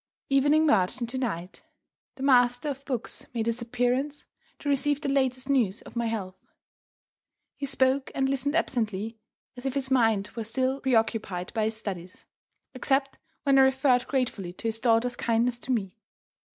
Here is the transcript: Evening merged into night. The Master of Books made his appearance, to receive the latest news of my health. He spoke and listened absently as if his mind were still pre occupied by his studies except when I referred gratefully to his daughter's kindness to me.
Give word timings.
Evening 0.29 0.65
merged 0.65 0.99
into 0.99 1.19
night. 1.19 1.61
The 2.15 2.23
Master 2.23 2.69
of 2.69 2.83
Books 2.85 3.27
made 3.35 3.45
his 3.45 3.61
appearance, 3.61 4.25
to 4.57 4.67
receive 4.67 4.99
the 4.99 5.07
latest 5.07 5.47
news 5.47 5.83
of 5.83 5.95
my 5.95 6.07
health. 6.07 6.43
He 7.55 7.67
spoke 7.67 8.09
and 8.15 8.27
listened 8.27 8.55
absently 8.55 9.19
as 9.55 9.67
if 9.67 9.75
his 9.75 9.91
mind 9.91 10.29
were 10.31 10.43
still 10.43 10.79
pre 10.81 10.95
occupied 10.95 11.53
by 11.53 11.65
his 11.65 11.77
studies 11.77 12.25
except 12.73 13.19
when 13.43 13.59
I 13.59 13.61
referred 13.61 14.07
gratefully 14.07 14.53
to 14.53 14.69
his 14.69 14.79
daughter's 14.79 15.15
kindness 15.15 15.59
to 15.59 15.71
me. 15.71 15.99